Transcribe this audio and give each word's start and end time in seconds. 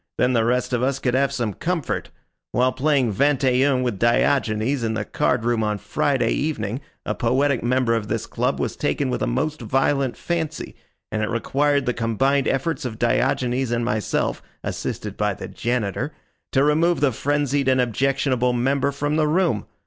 Then 0.17 0.33
the 0.33 0.43
rest 0.45 0.73
of 0.73 0.81
us 0.81 0.97
could 0.97 1.13
have 1.13 1.31
some 1.31 1.53
comfort. 1.53 2.09
While 2.53 2.71
playing 2.71 3.13
vingt 3.13 3.43
et 3.43 3.63
un 3.71 3.83
with 3.83 3.99
Diogenes 3.99 4.83
in 4.83 4.95
the 4.95 5.05
card 5.05 5.45
room 5.45 5.61
on 5.63 5.77
Friday 5.77 6.31
evening 6.31 6.81
a 7.05 7.13
poetic 7.13 7.61
member 7.61 7.93
of 7.93 8.07
this 8.07 8.25
club 8.25 8.59
was 8.59 8.75
taken 8.75 9.11
with 9.11 9.21
a 9.21 9.27
most 9.27 9.61
violent 9.61 10.17
fancy, 10.17 10.75
and 11.11 11.21
it 11.21 11.29
required 11.29 11.85
the 11.85 11.93
combined 11.93 12.47
efforts 12.47 12.83
of 12.83 12.97
Diogenes 12.97 13.71
and 13.71 13.85
myself, 13.85 14.41
assisted 14.63 15.17
by 15.17 15.35
the 15.35 15.47
janitor, 15.47 16.11
to 16.51 16.63
remove 16.63 16.99
the 16.99 17.11
frenzied 17.11 17.67
and 17.67 17.79
objectionable 17.79 18.53
member 18.53 18.91
from 18.91 19.17
the 19.17 19.27
room. 19.27 19.67